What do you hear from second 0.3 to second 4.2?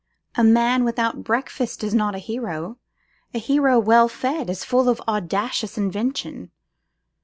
A man without breakfast is not a hero; a hero well